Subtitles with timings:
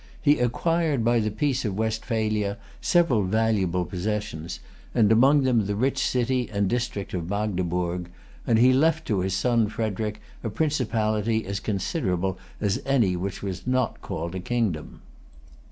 [0.19, 4.59] He acquired by the peace of Westphalia several valuable possessions,
[4.95, 8.09] and among them the rich city and district of Magdeburg;
[8.47, 13.67] and he left to his son Frederic a principality as considerable as any which was
[13.67, 15.01] not called a kingdom.